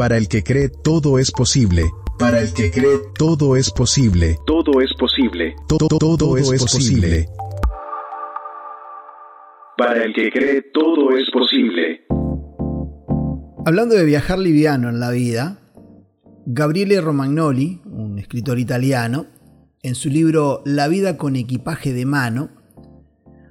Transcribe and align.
Para 0.00 0.16
el 0.16 0.28
que 0.28 0.42
cree 0.42 0.70
todo 0.70 1.18
es 1.18 1.30
posible. 1.30 1.84
Para 2.18 2.40
el 2.40 2.54
que 2.54 2.70
cree 2.70 3.00
todo 3.18 3.54
es 3.54 3.70
posible. 3.70 4.38
Todo 4.46 4.80
es 4.80 4.94
posible. 4.98 5.54
Todo, 5.68 5.88
todo, 5.88 6.38
es, 6.38 6.48
posible. 6.48 7.28
Para 9.76 10.02
el 10.02 10.14
que 10.14 10.30
cree 10.30 10.62
todo 10.72 11.14
es 11.14 11.30
posible. 11.30 12.06
Hablando 13.66 13.94
de 13.94 14.06
viajar 14.06 14.38
liviano 14.38 14.88
en 14.88 15.00
la 15.00 15.10
vida, 15.10 15.60
Gabriele 16.46 16.98
Romagnoli, 17.02 17.82
un 17.84 18.18
escritor 18.18 18.58
italiano, 18.58 19.26
en 19.82 19.94
su 19.94 20.08
libro 20.08 20.62
La 20.64 20.88
vida 20.88 21.18
con 21.18 21.36
equipaje 21.36 21.92
de 21.92 22.06
mano, 22.06 22.48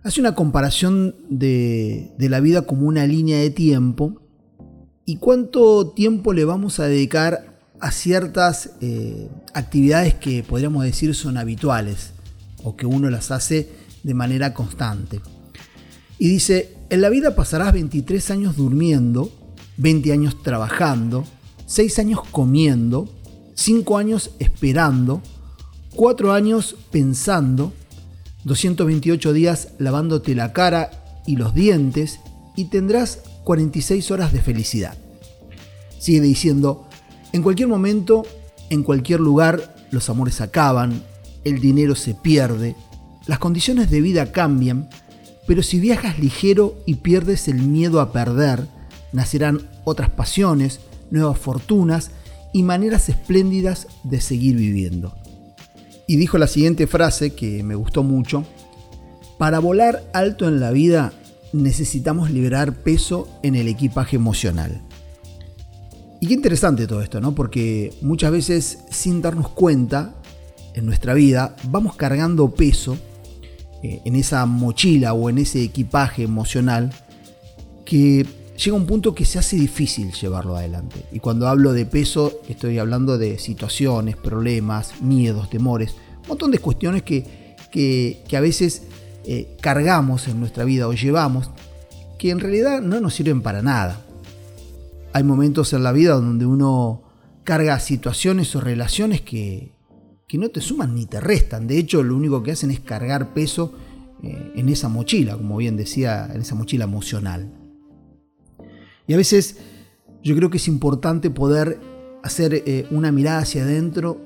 hace 0.04 0.20
una 0.20 0.34
comparación 0.34 1.14
de, 1.30 2.12
la 2.18 2.40
vida 2.40 2.64
como 2.64 2.88
una 2.88 3.06
línea 3.06 3.38
de 3.38 3.52
tiempo 3.52 4.19
y 5.10 5.16
cuánto 5.16 5.88
tiempo 5.88 6.34
le 6.34 6.46
vamos 6.46 6.80
a 6.80 6.86
dedicar 6.86 7.58
a 7.80 7.90
ciertas 7.90 8.74
eh, 8.80 9.28
actividades 9.56 10.14
que 10.14 10.44
podríamos 10.44 10.84
decir 10.84 11.16
son 11.16 11.36
habituales 11.40 12.12
o 12.64 12.76
que 12.76 12.86
uno 12.86 13.10
las 13.10 13.32
hace 13.32 13.72
de 14.04 14.14
manera 14.14 14.54
constante. 14.54 15.20
Y 16.20 16.28
dice, 16.28 16.76
en 16.92 17.02
la 17.02 17.10
vida 17.10 17.36
pasarás 17.36 17.74
23 17.74 18.30
años 18.30 18.56
durmiendo, 18.56 19.32
20 19.78 20.14
años 20.14 20.44
trabajando, 20.44 21.26
6 21.66 21.98
años 21.98 22.20
comiendo, 22.30 23.10
5 23.56 23.98
años 23.98 24.30
esperando, 24.38 25.24
4 25.96 26.34
años 26.34 26.76
pensando, 26.92 27.74
228 28.44 29.34
días 29.34 29.70
lavándote 29.80 30.36
la 30.36 30.54
cara 30.54 31.24
y 31.26 31.36
los 31.36 31.56
dientes 31.56 32.20
y 32.56 32.66
tendrás 32.66 33.24
46 33.44 34.12
horas 34.12 34.32
de 34.32 34.42
felicidad. 34.42 34.96
Sigue 36.00 36.22
diciendo, 36.22 36.88
en 37.34 37.44
cualquier 37.44 37.68
momento, 37.68 38.24
en 38.70 38.84
cualquier 38.84 39.20
lugar, 39.20 39.76
los 39.92 40.10
amores 40.10 40.42
acaban, 40.42 41.04
el 41.44 41.60
dinero 41.60 41.94
se 41.96 42.16
pierde, 42.16 42.76
las 43.28 43.40
condiciones 43.40 43.92
de 43.92 44.02
vida 44.02 44.32
cambian, 44.32 44.90
pero 45.46 45.62
si 45.62 45.80
viajas 45.80 46.18
ligero 46.20 46.76
y 46.86 46.96
pierdes 46.96 47.48
el 47.48 47.62
miedo 47.62 48.02
a 48.02 48.12
perder, 48.12 48.68
nacerán 49.12 49.70
otras 49.84 50.10
pasiones, 50.10 50.80
nuevas 51.12 51.38
fortunas 51.38 52.12
y 52.54 52.64
maneras 52.64 53.10
espléndidas 53.10 53.88
de 54.04 54.22
seguir 54.22 54.56
viviendo. 54.56 55.16
Y 56.08 56.18
dijo 56.18 56.38
la 56.38 56.48
siguiente 56.48 56.88
frase 56.88 57.36
que 57.36 57.62
me 57.64 57.76
gustó 57.76 58.04
mucho, 58.04 58.46
para 59.38 59.60
volar 59.60 60.04
alto 60.14 60.48
en 60.48 60.60
la 60.60 60.72
vida 60.72 61.14
necesitamos 61.54 62.32
liberar 62.32 62.74
peso 62.74 63.28
en 63.44 63.56
el 63.56 63.68
equipaje 63.68 64.16
emocional. 64.16 64.82
Y 66.22 66.28
qué 66.28 66.34
interesante 66.34 66.86
todo 66.86 67.02
esto, 67.02 67.22
¿no? 67.22 67.34
Porque 67.34 67.94
muchas 68.02 68.32
veces 68.32 68.80
sin 68.90 69.22
darnos 69.22 69.50
cuenta 69.50 70.16
en 70.74 70.86
nuestra 70.86 71.14
vida 71.14 71.56
vamos 71.64 71.96
cargando 71.96 72.52
peso 72.52 72.98
eh, 73.82 74.02
en 74.04 74.16
esa 74.16 74.46
mochila 74.46 75.14
o 75.14 75.30
en 75.30 75.38
ese 75.38 75.64
equipaje 75.64 76.24
emocional 76.24 76.92
que 77.86 78.26
llega 78.58 78.76
un 78.76 78.86
punto 78.86 79.16
que 79.16 79.24
se 79.24 79.40
hace 79.40 79.56
difícil 79.56 80.12
llevarlo 80.12 80.58
adelante. 80.58 81.06
Y 81.12 81.20
cuando 81.20 81.48
hablo 81.48 81.72
de 81.72 81.86
peso, 81.86 82.42
estoy 82.50 82.78
hablando 82.78 83.18
de 83.18 83.40
situaciones, 83.40 84.18
problemas, 84.18 85.02
miedos, 85.02 85.50
temores, 85.50 85.96
un 86.24 86.28
montón 86.28 86.52
de 86.52 86.60
cuestiones 86.60 87.04
que, 87.04 87.56
que, 87.72 88.38
a 88.38 88.42
veces 88.42 88.84
eh, 89.24 89.56
cargamos 89.62 90.28
en 90.28 90.40
nuestra 90.40 90.66
vida 90.66 90.88
o 90.88 90.94
llevamos, 90.94 91.50
que 92.18 92.32
en 92.32 92.40
realidad 92.40 92.82
no 92.82 93.00
nos 93.00 93.14
sirven 93.14 93.42
para 93.42 93.62
nada. 93.62 94.02
Hay 95.14 95.24
momentos 95.24 95.74
en 95.74 95.84
la 95.84 95.92
vida 95.92 96.14
donde 96.14 96.46
uno 96.46 97.04
carga 97.44 97.80
situaciones 97.80 98.56
o 98.56 98.62
relaciones 98.62 99.22
que, 99.22 99.74
que 100.28 100.38
no 100.38 100.50
te 100.50 100.62
suman 100.62 100.94
ni 100.94 101.06
te 101.06 101.20
restan. 101.20 101.68
De 101.68 101.78
hecho, 101.78 102.04
lo 102.04 102.16
único 102.16 102.44
que 102.44 102.52
hacen 102.52 102.70
es 102.72 102.80
cargar 102.80 103.34
peso 103.34 103.74
eh, 104.22 104.54
en 104.56 104.70
esa 104.70 104.90
mochila, 104.90 105.38
como 105.38 105.58
bien 105.58 105.78
decía, 105.78 106.30
en 106.34 106.42
esa 106.42 106.54
mochila 106.54 106.84
emocional. 106.84 107.52
Y 109.08 109.14
a 109.14 109.18
veces 109.18 109.58
yo 110.24 110.36
creo 110.36 110.50
que 110.50 110.58
es 110.58 110.68
importante 110.68 111.30
poder 111.30 111.80
hacer 112.22 112.54
eh, 112.54 112.86
una 112.92 113.12
mirada 113.12 113.40
hacia 113.40 113.64
adentro 113.64 114.22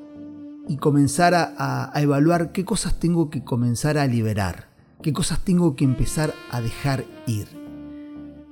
y 0.68 0.78
comenzar 0.78 1.34
a, 1.36 1.92
evaluar 1.96 2.52
qué 2.52 2.66
cosas 2.66 3.00
tengo 3.00 3.30
que 3.30 3.44
comenzar 3.44 3.98
a 3.98 4.08
liberar, 4.08 4.70
qué 5.02 5.14
cosas 5.14 5.44
tengo 5.46 5.76
que 5.76 5.84
empezar 5.84 6.34
a 6.52 6.60
dejar 6.60 7.06
ir. 7.28 7.48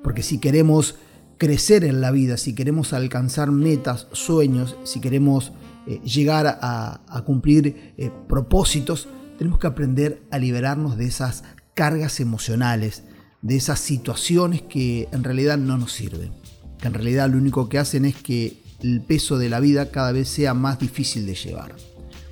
Porque 0.03 0.23
si 0.23 0.39
queremos 0.39 0.95
crecer 1.41 1.85
en 1.85 2.01
la 2.01 2.11
vida, 2.11 2.37
si 2.37 2.53
queremos 2.53 2.93
alcanzar 2.93 3.51
metas, 3.51 4.05
sueños, 4.11 4.75
si 4.83 4.99
queremos 4.99 5.53
eh, 5.87 5.99
llegar 6.01 6.59
a, 6.61 7.23
cumplir 7.25 7.95
eh, 7.97 8.11
propósitos, 8.29 9.07
tenemos 9.39 9.57
que 9.57 9.65
aprender 9.65 10.21
a 10.29 10.37
liberarnos 10.37 10.97
de 10.97 11.05
esas 11.05 11.43
cargas 11.73 12.19
emocionales, 12.19 13.05
de 13.41 13.55
esas 13.55 13.79
situaciones 13.79 14.61
que 14.61 15.09
en 15.11 15.23
realidad 15.23 15.57
no 15.57 15.79
nos 15.79 15.93
sirven, 15.93 16.31
que 16.79 16.87
en 16.87 16.93
realidad 16.93 17.27
lo 17.27 17.39
único 17.39 17.69
que 17.69 17.79
hacen 17.79 18.05
es 18.05 18.15
que 18.15 18.61
el 18.83 19.01
peso 19.01 19.39
de 19.39 19.49
la 19.49 19.59
vida 19.59 19.89
cada 19.89 20.11
vez 20.11 20.29
sea 20.29 20.53
más 20.53 20.77
difícil 20.77 21.25
de 21.25 21.33
llevar. 21.33 21.75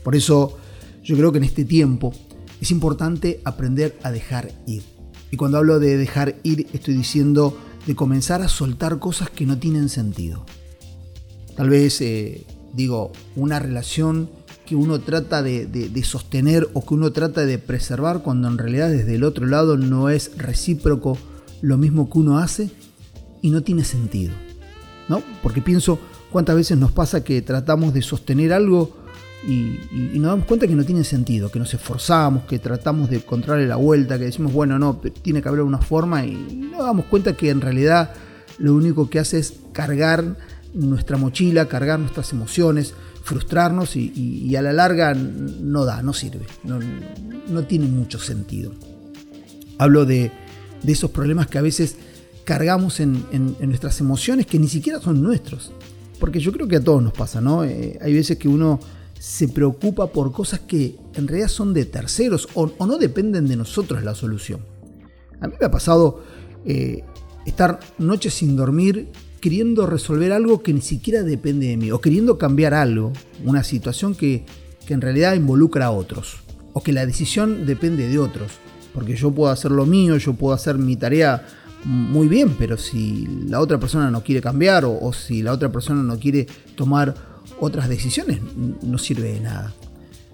Por 0.03 0.16
eso 0.16 0.59
yo 1.03 1.18
creo 1.18 1.31
que 1.31 1.40
en 1.40 1.46
este 1.46 1.66
tiempo 1.66 2.14
es 2.62 2.69
importante 2.69 3.42
aprender 3.44 3.98
a 4.03 4.12
dejar 4.12 4.52
ir. 4.68 4.84
Y 5.31 5.38
cuando 5.38 5.58
hablo 5.58 5.80
de 5.80 5.98
dejar 5.98 6.36
ir 6.44 6.68
estoy 6.74 6.94
diciendo 6.94 7.58
de 7.89 7.95
comenzar 7.95 8.44
a 8.44 8.47
soltar 8.47 9.00
cosas 9.00 9.31
que 9.31 9.47
no 9.47 9.57
tienen 9.57 9.89
sentido. 9.89 10.45
Tal 11.55 11.72
vez, 11.72 12.01
eh, 12.01 12.45
digo, 12.72 13.11
una 13.35 13.57
relación 13.57 14.29
que 14.67 14.75
uno 14.75 15.00
trata 15.00 15.41
de, 15.41 16.03
sostener 16.03 16.69
o 16.73 16.85
que 16.85 16.94
uno 16.94 17.11
trata 17.11 17.47
de 17.47 17.57
preservar 17.57 18.22
cuando 18.22 18.47
en 18.47 18.59
realidad 18.59 18.91
desde 18.91 19.16
el 19.16 19.23
otro 19.23 19.47
lado 19.47 19.75
no 19.75 20.09
es 20.09 20.38
recíproco 20.38 21.17
lo 21.61 21.79
mismo 21.79 22.11
que 22.11 22.19
uno 22.19 22.38
hace 22.38 22.69
y 23.41 23.50
no 23.50 23.63
tiene 23.63 23.83
sentido. 23.83 24.33
¿no? 25.07 25.23
Porque 25.41 25.63
pienso 25.63 25.97
cuántas 26.29 26.57
veces 26.57 26.77
nos 26.77 26.91
pasa 26.91 27.23
que 27.23 27.41
tratamos 27.41 27.91
de 27.95 28.03
sostener 28.03 28.53
algo 28.53 28.97
y, 29.47 29.79
nos 30.19 30.31
damos 30.31 30.45
cuenta 30.45 30.67
que 30.67 30.75
no 30.75 30.83
tiene 30.83 31.03
sentido, 31.03 31.50
que 31.50 31.59
nos 31.59 31.73
esforzamos, 31.73 32.44
que 32.44 32.59
tratamos 32.59 33.09
de 33.09 33.17
encontrarle 33.17 33.67
la 33.67 33.77
vuelta, 33.77 34.17
que 34.17 34.25
decimos, 34.25 34.51
bueno, 34.51 34.77
no, 34.77 34.97
tiene 34.97 35.41
que 35.41 35.47
haber 35.47 35.61
una 35.61 35.79
forma 35.79 36.25
y 36.25 36.33
nos 36.72 36.83
damos 36.85 37.05
cuenta 37.05 37.33
que 37.33 37.50
en 37.50 37.61
realidad 37.61 38.11
lo 38.57 38.75
único 38.75 39.09
que 39.09 39.19
hace 39.19 39.39
es 39.39 39.53
cargar 39.72 40.35
nuestra 40.73 41.17
mochila, 41.17 41.67
cargar 41.67 42.00
nuestras 42.00 42.31
emociones, 42.33 42.94
frustrarnos 43.23 43.95
y, 43.95 44.55
a 44.55 44.61
la 44.61 44.73
larga 44.73 45.13
no 45.13 45.85
da, 45.85 46.01
no 46.01 46.13
sirve, 46.13 46.45
no, 46.63 47.63
tiene 47.63 47.88
mucho 47.88 48.19
sentido. 48.19 48.73
Hablo 49.77 50.06
de, 50.06 50.31
esos 50.85 51.11
problemas 51.11 51.47
que 51.47 51.57
a 51.57 51.61
veces 51.61 51.95
cargamos 52.44 53.00
en, 53.00 53.23
nuestras 53.61 54.00
emociones 54.01 54.45
que 54.45 54.59
ni 54.59 54.67
siquiera 54.67 55.00
son 55.00 55.21
nuestros. 55.21 55.71
Porque 56.19 56.41
yo 56.41 56.51
creo 56.51 56.67
que 56.67 56.75
a 56.75 56.83
todos 56.83 57.01
nos 57.01 57.13
pasa, 57.13 57.39
¿no? 57.39 57.63
Eh, 57.63 57.97
hay 58.01 58.13
veces 58.13 58.38
que 58.38 58.50
uno 58.50 58.81
se 59.19 59.50
preocupa 59.50 60.07
por 60.07 60.31
cosas 60.31 60.62
que 60.62 60.96
en 61.13 61.28
realidad 61.28 61.50
son 61.50 61.74
de 61.74 61.85
terceros 61.85 62.47
o, 62.53 62.72
no 62.85 62.97
dependen 62.97 63.47
de 63.47 63.57
nosotros 63.57 64.02
la 64.03 64.16
solución. 64.16 64.62
A 65.41 65.47
mí 65.47 65.56
me 65.59 65.66
ha 65.66 65.72
pasado 65.72 66.24
eh, 66.66 67.03
estar 67.46 67.81
noches 67.97 68.34
sin 68.34 68.56
dormir 68.56 69.09
queriendo 69.41 69.85
resolver 69.85 70.31
algo 70.31 70.63
que 70.63 70.74
ni 70.74 70.81
siquiera 70.81 71.24
depende 71.24 71.68
de 71.68 71.78
mí, 71.78 71.91
o 71.91 72.02
queriendo 72.02 72.38
cambiar 72.38 72.74
algo, 72.74 73.13
una 73.46 73.63
situación 73.63 74.16
que, 74.16 74.46
en 74.88 75.02
realidad 75.02 75.36
involucra 75.36 75.86
a 75.86 75.91
otros, 75.91 76.38
o 76.74 76.81
que 76.81 76.91
la 76.91 77.06
decisión 77.06 77.68
depende 77.68 78.07
de 78.07 78.18
otros, 78.18 78.53
porque 78.91 79.16
yo 79.16 79.31
puedo 79.31 79.51
hacer 79.51 79.69
lo 79.69 79.86
mío, 79.86 80.18
yo 80.18 80.34
puedo 80.34 80.53
hacer 80.53 80.80
mi 80.80 80.96
tarea 80.96 81.46
muy 81.86 82.28
bien, 82.28 82.56
pero 82.57 82.75
si 82.75 83.28
la 83.47 83.59
otra 83.59 83.80
persona 83.80 84.09
no 84.09 84.24
quiere 84.24 84.41
cambiar 84.41 84.86
o 84.86 85.13
si 85.13 85.44
la 85.44 85.54
otra 85.54 85.71
persona 85.71 86.01
no 86.01 86.18
quiere 86.18 86.48
tomar 86.75 87.29
otras 87.59 87.89
decisiones, 87.89 88.39
no 88.81 88.97
sirve 88.97 89.33
de 89.33 89.39
nada. 89.39 89.73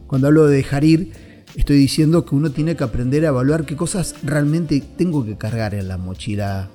Cuando 0.08 0.28
hablo 0.28 0.48
de 0.48 0.56
dejar 0.56 0.84
ir, 0.84 1.12
estoy 1.56 1.78
diciendo 1.78 2.26
que 2.26 2.36
uno 2.36 2.52
tiene 2.52 2.76
que 2.76 2.84
aprender 2.84 3.26
a 3.26 3.30
evaluar 3.30 3.66
qué 3.66 3.76
cosas 3.76 4.16
realmente 4.24 4.82
tengo 4.98 5.26
que 5.26 5.38
cargar 5.38 5.74
en 5.74 5.88
la 5.88 5.98
mochila 5.98 6.70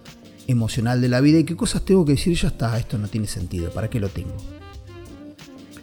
emocional 0.47 1.01
de 1.01 1.09
la 1.09 1.21
vida 1.21 1.39
y 1.39 1.45
qué 1.45 1.57
cosas 1.57 1.85
tengo 1.85 2.05
que 2.05 2.13
decir, 2.13 2.37
ya 2.37 2.49
está, 2.49 2.79
esto 2.79 2.99
no 2.99 3.09
tiene 3.09 3.27
sentido, 3.27 3.71
¿para 3.71 3.89
qué 3.89 4.01
lo 4.01 4.09
tengo? 4.09 4.37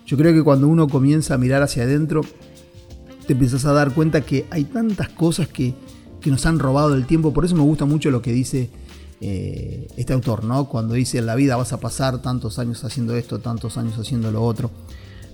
Yo 0.05 0.17
creo 0.17 0.33
que 0.33 0.43
cuando 0.43 0.67
uno 0.67 0.87
comienza 0.87 1.33
a 1.33 1.37
mirar 1.37 1.61
hacia 1.63 1.83
adentro, 1.83 2.21
te 3.25 3.33
empiezas 3.33 3.65
a 3.65 3.73
dar 3.73 3.93
cuenta 3.93 4.21
que 4.21 4.45
hay 4.49 4.63
tantas 4.63 5.09
cosas 5.09 5.47
que, 5.47 5.73
nos 6.25 6.45
han 6.45 6.59
robado 6.59 6.93
el 6.93 7.05
tiempo, 7.05 7.33
por 7.33 7.45
eso 7.45 7.55
me 7.55 7.61
gusta 7.61 7.85
mucho 7.85 8.11
lo 8.11 8.21
que 8.21 8.33
dice 8.33 8.69
eh, 9.21 9.87
este 9.97 10.13
autor, 10.13 10.43
¿no? 10.43 10.69
Cuando 10.69 10.93
dice 10.93 11.17
en 11.17 11.25
la 11.25 11.35
vida 11.35 11.55
vas 11.55 11.73
a 11.73 11.79
pasar 11.79 12.21
tantos 12.21 12.59
años 12.59 12.83
haciendo 12.83 13.15
esto, 13.15 13.39
tantos 13.39 13.77
años 13.77 13.97
haciendo 13.97 14.31
lo 14.31 14.43
otro. 14.43 14.71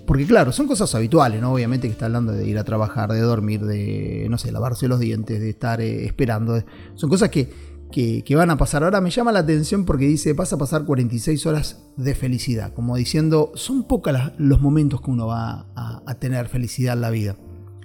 Porque 0.05 0.25
claro, 0.25 0.51
son 0.51 0.67
cosas 0.67 0.93
habituales, 0.95 1.41
¿no? 1.41 1.53
Obviamente 1.53 1.87
que 1.87 1.93
está 1.93 2.05
hablando 2.05 2.33
de 2.33 2.47
ir 2.47 2.57
a 2.57 2.63
trabajar, 2.63 3.11
de 3.11 3.21
dormir, 3.21 3.61
de, 3.61 4.27
no 4.29 4.37
sé, 4.37 4.51
lavarse 4.51 4.87
los 4.87 4.99
dientes, 4.99 5.39
de 5.39 5.49
estar 5.49 5.79
eh, 5.79 6.05
esperando. 6.05 6.61
Son 6.95 7.09
cosas 7.09 7.29
que, 7.29 7.49
que, 7.93 8.35
van 8.35 8.49
a 8.49 8.57
pasar. 8.57 8.83
Ahora 8.83 8.99
me 9.01 9.11
llama 9.11 9.31
la 9.31 9.39
atención 9.39 9.85
porque 9.85 10.05
dice, 10.05 10.33
vas 10.33 10.51
a 10.51 10.57
pasar 10.57 10.83
46 10.83 11.45
horas 11.45 11.83
de 11.95 12.15
felicidad, 12.15 12.73
como 12.73 12.97
diciendo, 12.97 13.51
son 13.55 13.83
pocos 13.83 14.13
los 14.37 14.61
momentos 14.61 15.01
que 15.01 15.11
uno 15.11 15.27
va 15.27 15.67
a, 15.75 16.15
tener 16.15 16.47
felicidad 16.49 16.95
en 16.95 17.01
la 17.01 17.11
vida. 17.11 17.35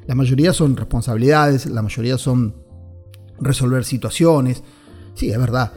La 0.06 0.14
mayoría 0.14 0.52
son 0.54 0.76
responsabilidades, 0.76 1.66
la 1.66 1.82
mayoría 1.82 2.16
son 2.16 2.54
resolver 3.38 3.84
situaciones. 3.84 4.62
Sí, 5.14 5.30
es 5.30 5.38
verdad. 5.38 5.72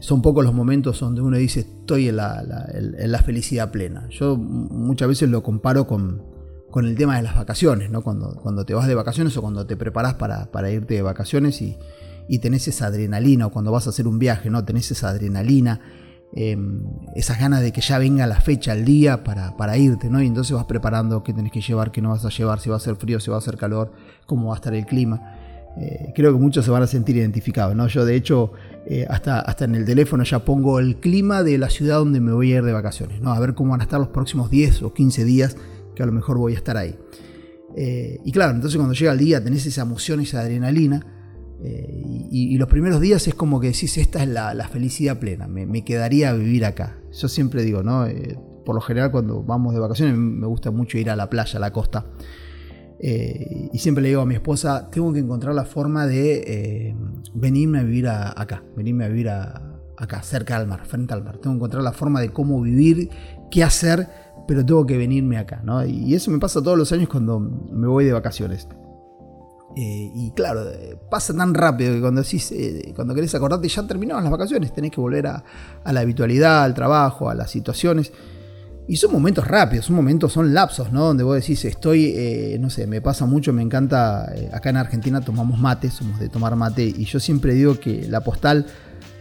Son 0.00 0.22
pocos 0.22 0.44
los 0.44 0.54
momentos 0.54 0.98
donde 1.00 1.20
uno 1.20 1.36
dice 1.36 1.60
estoy 1.60 2.08
en 2.08 2.16
la, 2.16 3.22
felicidad 3.24 3.70
plena. 3.70 4.08
Yo 4.10 4.36
muchas 4.36 5.08
veces 5.08 5.28
lo 5.28 5.42
comparo 5.42 5.86
con, 5.86 6.22
el 6.76 6.96
tema 6.96 7.16
de 7.16 7.22
las 7.22 7.36
vacaciones, 7.36 7.90
¿no? 7.90 8.02
Cuando, 8.02 8.34
cuando 8.42 8.64
te 8.64 8.74
vas 8.74 8.88
de 8.88 8.94
vacaciones 8.94 9.36
o 9.36 9.42
cuando 9.42 9.66
te 9.66 9.76
preparas 9.76 10.14
para, 10.14 10.50
para 10.50 10.70
irte 10.70 10.94
de 10.94 11.02
vacaciones 11.02 11.60
y, 11.62 11.76
y 12.30 12.38
tenés 12.38 12.68
esa 12.68 12.86
adrenalina, 12.86 13.48
o 13.48 13.50
cuando 13.50 13.72
vas 13.72 13.88
a 13.88 13.90
hacer 13.90 14.06
un 14.06 14.20
viaje, 14.20 14.50
¿no? 14.50 14.64
Tenés 14.64 14.88
esa 14.92 15.08
adrenalina, 15.08 15.80
em, 16.32 16.84
esas 17.16 17.40
ganas 17.40 17.60
de 17.60 17.72
que 17.72 17.80
ya 17.80 17.98
venga 17.98 18.24
la 18.28 18.40
fecha, 18.40 18.72
el 18.72 18.84
día 18.84 19.24
para, 19.24 19.76
irte, 19.76 20.08
¿no? 20.08 20.22
Y 20.22 20.28
entonces 20.28 20.54
vas 20.54 20.66
preparando 20.66 21.24
qué 21.24 21.32
tenés 21.32 21.50
que 21.50 21.60
llevar, 21.60 21.90
qué 21.90 22.00
no 22.00 22.10
vas 22.10 22.24
a 22.24 22.28
llevar, 22.28 22.60
si 22.60 22.70
va 22.70 22.76
a 22.76 22.78
ser 22.80 22.94
frío, 22.94 23.18
si 23.18 23.32
va 23.32 23.38
a 23.38 23.40
ser 23.40 23.56
calor, 23.56 23.90
cómo 24.26 24.50
va 24.50 24.54
a 24.54 24.58
estar 24.58 24.72
el 24.74 24.86
clima. 24.86 25.39
Eh, 25.78 26.12
creo 26.14 26.32
que 26.32 26.38
muchos 26.38 26.64
se 26.64 26.70
van 26.70 26.82
a 26.82 26.86
sentir 26.86 27.16
identificados, 27.16 27.76
¿no? 27.76 27.86
Yo 27.86 28.04
de 28.04 28.16
hecho 28.16 28.52
eh, 28.86 29.06
hasta, 29.08 29.40
hasta 29.40 29.64
en 29.64 29.76
el 29.76 29.84
teléfono 29.84 30.24
ya 30.24 30.44
pongo 30.44 30.80
el 30.80 30.96
clima 30.96 31.42
de 31.42 31.58
la 31.58 31.70
ciudad 31.70 31.98
donde 31.98 32.20
me 32.20 32.32
voy 32.32 32.52
a 32.52 32.56
ir 32.56 32.64
de 32.64 32.72
vacaciones, 32.72 33.20
¿no? 33.20 33.32
A 33.32 33.40
ver 33.40 33.54
cómo 33.54 33.70
van 33.70 33.80
a 33.80 33.84
estar 33.84 34.00
los 34.00 34.08
próximos 34.08 34.50
10 34.50 34.82
o 34.82 34.92
15 34.92 35.24
días 35.24 35.56
que 35.94 36.02
a 36.02 36.06
lo 36.06 36.12
mejor 36.12 36.38
voy 36.38 36.54
a 36.54 36.56
estar 36.56 36.76
ahí. 36.76 36.96
Eh, 37.76 38.18
y 38.24 38.32
claro, 38.32 38.52
entonces 38.52 38.76
cuando 38.76 38.94
llega 38.94 39.12
el 39.12 39.18
día 39.18 39.42
tenés 39.42 39.64
esa 39.64 39.82
emoción, 39.82 40.20
esa 40.20 40.40
adrenalina, 40.40 41.16
y, 41.62 42.56
los 42.56 42.68
primeros 42.68 43.02
días 43.02 43.28
es 43.28 43.34
como 43.34 43.60
que 43.60 43.66
decís, 43.66 43.98
esta 43.98 44.22
es 44.22 44.28
la, 44.30 44.66
felicidad 44.72 45.18
plena, 45.18 45.46
me, 45.46 45.84
quedaría 45.84 46.30
a 46.30 46.32
vivir 46.32 46.64
acá. 46.64 46.98
Yo 47.12 47.28
siempre 47.28 47.62
digo, 47.62 47.82
¿no? 47.82 48.06
Por 48.64 48.74
lo 48.74 48.80
general 48.80 49.10
cuando 49.10 49.42
vamos 49.42 49.74
de 49.74 49.80
vacaciones 49.80 50.16
me 50.16 50.46
gusta 50.46 50.70
mucho 50.70 50.96
ir 50.96 51.10
a 51.10 51.16
la 51.16 51.28
playa, 51.28 51.58
a 51.58 51.60
la 51.60 51.70
costa. 51.70 52.06
Eh, 53.02 53.70
y 53.72 53.78
siempre 53.78 54.02
le 54.02 54.08
digo 54.08 54.20
a 54.20 54.26
mi 54.26 54.34
esposa, 54.34 54.90
tengo 54.90 55.12
que 55.12 55.20
encontrar 55.20 55.54
la 55.54 55.64
forma 55.64 56.06
de 56.06 56.94
venirme 57.34 57.78
a 57.78 57.82
vivir 57.82 58.08
acá, 58.08 58.62
venirme 58.76 59.04
a 59.04 59.08
vivir 59.08 59.30
acá, 59.30 60.22
cerca 60.22 60.56
al 60.56 60.66
mar, 60.66 60.84
frente 60.84 61.14
al 61.14 61.24
mar. 61.24 61.38
Tengo 61.38 61.54
que 61.54 61.56
encontrar 61.56 61.82
la 61.82 61.92
forma 61.92 62.20
de 62.20 62.30
cómo 62.30 62.60
vivir, 62.60 63.10
qué 63.50 63.64
hacer, 63.64 64.08
pero 64.46 64.64
tengo 64.64 64.86
que 64.86 64.98
venirme 64.98 65.38
acá. 65.38 65.62
¿no? 65.64 65.84
Y 65.84 66.14
eso 66.14 66.30
me 66.30 66.38
pasa 66.38 66.62
todos 66.62 66.76
los 66.76 66.92
años 66.92 67.08
cuando 67.08 67.40
me 67.40 67.86
voy 67.86 68.04
de 68.04 68.12
vacaciones. 68.12 68.68
Eh, 69.76 70.10
y 70.14 70.32
claro, 70.32 70.68
eh, 70.68 70.98
pasa 71.08 71.32
tan 71.36 71.54
rápido 71.54 71.94
que 71.94 72.00
cuando 72.00 72.22
decís, 72.22 72.50
eh, 72.50 72.92
cuando 72.96 73.14
querés 73.14 73.34
acordarte 73.36 73.68
ya 73.68 73.86
terminaron 73.86 74.24
las 74.24 74.32
vacaciones, 74.32 74.72
tenés 74.72 74.90
que 74.90 75.00
volver 75.00 75.28
a, 75.28 75.44
la 75.84 76.00
habitualidad, 76.00 76.64
al 76.64 76.74
trabajo, 76.74 77.30
a 77.30 77.34
las 77.34 77.50
situaciones. 77.50 78.12
Y 78.88 78.96
son 78.96 79.12
momentos 79.12 79.46
rápidos, 79.46 79.86
son 79.86 79.96
momentos, 79.96 80.32
son 80.32 80.52
lapsos, 80.52 80.90
¿no? 80.90 81.04
Donde 81.04 81.22
vos 81.22 81.36
decís, 81.36 81.64
estoy, 81.64 82.56
no 82.58 82.70
sé, 82.70 82.86
me 82.88 83.00
pasa 83.00 83.24
mucho, 83.24 83.52
me 83.52 83.62
encanta, 83.62 84.32
acá 84.52 84.70
en 84.70 84.76
Argentina 84.76 85.20
tomamos 85.20 85.60
mate, 85.60 85.90
somos 85.90 86.18
de 86.18 86.28
tomar 86.28 86.56
mate, 86.56 86.82
y 86.84 87.04
yo 87.04 87.20
siempre 87.20 87.54
digo 87.54 87.78
que 87.78 88.08
la 88.08 88.22
postal 88.22 88.66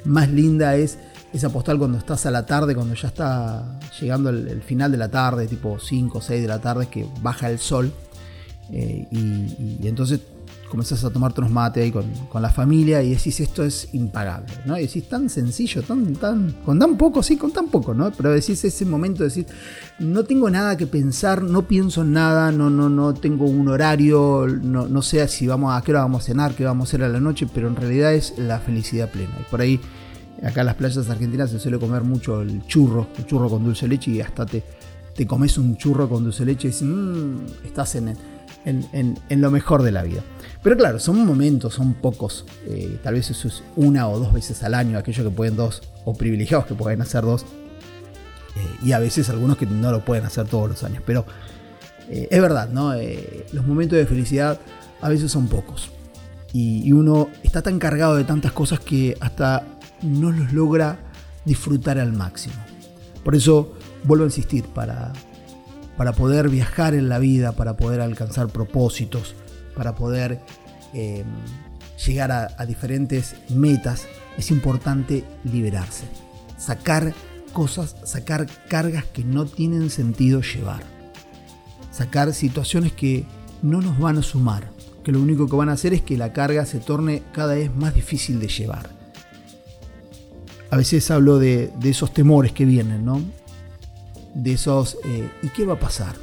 más 0.05 0.29
linda 0.29 0.75
es 0.75 0.97
esa 1.33 1.49
postal 1.49 1.77
cuando 1.77 1.99
estás 1.99 2.25
a 2.25 2.31
la 2.31 2.47
tarde, 2.47 2.73
cuando 2.73 2.95
ya 2.95 3.09
está 3.09 3.79
llegando 4.01 4.29
el, 4.29 4.61
final 4.63 4.91
de 4.91 4.97
la 4.97 5.09
tarde, 5.09 5.45
tipo 5.45 5.77
5 5.79 6.17
o 6.17 6.21
6 6.21 6.41
de 6.41 6.47
la 6.47 6.59
tarde, 6.59 6.87
que 6.87 7.05
baja 7.21 7.51
el 7.51 7.59
sol, 7.59 7.93
y 8.71 9.87
entonces 9.87 10.21
comenzás 10.69 11.03
a 11.03 11.09
tomarte 11.09 11.41
unos 11.41 11.51
mates 11.51 11.83
ahí 11.83 11.91
con, 11.91 12.05
la 12.41 12.49
familia 12.49 13.01
y 13.01 13.09
decís 13.09 13.39
esto 13.39 13.63
es 13.63 13.89
impagable, 13.93 14.53
¿no? 14.65 14.77
Y 14.77 14.83
decís 14.83 15.09
tan 15.09 15.29
sencillo, 15.29 15.81
tan, 15.81 16.13
tan, 16.13 16.51
con 16.63 16.79
tan 16.79 16.95
poco, 16.95 17.21
sí, 17.21 17.35
con 17.35 17.51
tan 17.51 17.67
poco, 17.67 17.93
¿no? 17.93 18.11
Pero 18.11 18.31
decís 18.31 18.63
ese 18.63 18.85
momento 18.85 19.23
de 19.23 19.29
decir, 19.29 19.47
no 19.99 20.23
tengo 20.23 20.49
nada 20.49 20.77
que 20.77 20.87
pensar, 20.87 21.41
no 21.43 21.67
pienso 21.67 22.03
en 22.03 22.13
nada, 22.13 22.51
no, 22.51 22.69
no, 22.69 22.87
no 22.87 23.13
tengo 23.13 23.45
un 23.45 23.67
horario, 23.67 24.47
no, 24.47 24.87
no 24.87 25.01
sé 25.01 25.27
si 25.27 25.47
vamos 25.47 25.75
a 25.75 25.81
qué 25.81 25.91
hora 25.91 26.01
vamos 26.01 26.23
a 26.23 26.25
cenar, 26.27 26.53
qué 26.53 26.63
vamos 26.63 26.87
a 26.87 26.89
hacer 26.89 27.03
a 27.03 27.09
la 27.09 27.19
noche, 27.19 27.47
pero 27.53 27.67
en 27.67 27.75
realidad 27.75 28.13
es 28.13 28.37
la 28.37 28.59
felicidad 28.59 29.09
plena. 29.09 29.35
Y 29.39 29.43
por 29.49 29.59
ahí, 29.59 29.79
acá 30.43 30.61
en 30.61 30.67
las 30.67 30.75
playas 30.75 31.09
argentinas 31.09 31.49
se 31.49 31.59
suele 31.59 31.79
comer 31.79 32.03
mucho 32.03 32.41
el 32.41 32.65
churro, 32.67 33.07
el 33.17 33.25
churro 33.25 33.49
con 33.49 33.65
dulce 33.65 33.87
leche 33.87 34.11
y 34.11 34.21
hasta 34.21 34.45
te, 34.45 34.63
te 35.15 35.27
comes 35.27 35.57
un 35.57 35.75
churro 35.75 36.07
con 36.07 36.23
dulce 36.23 36.45
leche 36.45 36.67
y 36.67 36.71
dices, 36.71 36.87
mmm, 36.87 37.65
estás 37.65 37.95
en, 37.95 38.15
en, 38.65 39.17
en 39.27 39.41
lo 39.41 39.51
mejor 39.51 39.81
de 39.81 39.91
la 39.91 40.03
vida. 40.03 40.21
Pero 40.61 40.75
claro, 40.75 40.99
son 40.99 41.25
momentos, 41.25 41.73
son 41.73 41.93
pocos. 41.93 42.45
Eh, 42.67 42.99
tal 43.01 43.13
vez 43.13 43.29
eso 43.29 43.47
es 43.47 43.63
una 43.75 44.09
o 44.09 44.19
dos 44.19 44.33
veces 44.33 44.61
al 44.63 44.73
año, 44.73 44.97
aquellos 44.97 45.25
que 45.25 45.31
pueden 45.31 45.55
dos, 45.55 45.81
o 46.03 46.13
privilegiados 46.13 46.65
que 46.65 46.75
pueden 46.75 47.01
hacer 47.01 47.23
dos. 47.23 47.43
Eh, 47.43 48.85
y 48.85 48.91
a 48.91 48.99
veces 48.99 49.29
algunos 49.29 49.57
que 49.57 49.65
no 49.65 49.91
lo 49.91 50.03
pueden 50.03 50.25
hacer 50.25 50.47
todos 50.47 50.69
los 50.69 50.83
años. 50.83 51.01
Pero 51.05 51.25
eh, 52.09 52.27
es 52.29 52.41
verdad, 52.41 52.69
¿no? 52.69 52.93
los 53.53 53.65
momentos 53.65 53.97
de 53.97 54.05
felicidad 54.05 54.59
a 55.01 55.09
veces 55.09 55.31
son 55.31 55.47
pocos. 55.47 55.91
Y, 56.51 56.91
uno 56.91 57.29
está 57.43 57.61
tan 57.61 57.77
cargado 57.77 58.15
de 58.15 58.23
tantas 58.23 58.51
cosas 58.51 58.79
que 58.79 59.15
hasta 59.21 59.65
no 60.01 60.31
los 60.31 60.51
logra 60.51 60.97
disfrutar 61.45 61.99
al 61.99 62.11
máximo. 62.11 62.55
Por 63.23 63.35
eso 63.35 63.75
vuelvo 64.03 64.23
a 64.23 64.27
insistir, 64.27 64.65
para, 64.65 65.13
para 65.95 66.11
poder 66.13 66.49
viajar 66.49 66.95
en 66.95 67.07
la 67.07 67.19
vida, 67.19 67.51
para 67.51 67.77
poder 67.77 68.01
alcanzar 68.01 68.47
propósitos, 68.47 69.35
para 69.75 69.95
poder 69.95 70.39
eh, 70.93 71.23
llegar 72.05 72.31
a, 72.31 72.65
diferentes 72.65 73.35
metas, 73.49 74.07
es 74.37 74.51
importante 74.51 75.23
liberarse, 75.43 76.05
sacar 76.57 77.13
cosas, 77.53 77.95
sacar 78.05 78.47
cargas 78.67 79.05
que 79.05 79.23
no 79.23 79.45
tienen 79.45 79.89
sentido 79.89 80.41
llevar, 80.41 80.83
sacar 81.91 82.33
situaciones 82.33 82.93
que 82.93 83.25
no 83.61 83.81
nos 83.81 83.99
van 83.99 84.17
a 84.17 84.23
sumar, 84.23 84.71
que 85.03 85.11
lo 85.11 85.21
único 85.21 85.47
que 85.47 85.55
van 85.55 85.69
a 85.69 85.73
hacer 85.73 85.93
es 85.93 86.01
que 86.01 86.17
la 86.17 86.31
carga 86.33 86.65
se 86.65 86.79
torne 86.79 87.23
cada 87.33 87.55
vez 87.55 87.75
más 87.75 87.93
difícil 87.93 88.39
de 88.39 88.47
llevar. 88.47 88.89
A 90.71 90.77
veces 90.77 91.09
hablo 91.09 91.39
de, 91.39 91.71
esos 91.83 92.13
temores 92.13 92.51
que 92.51 92.63
vienen, 92.63 93.03
¿no? 93.03 93.21
De 94.35 94.53
esos, 94.53 94.97
eh, 95.03 95.29
¿y 95.41 95.47
qué 95.49 95.65
va 95.65 95.73
a 95.73 95.79
pasar? 95.79 96.15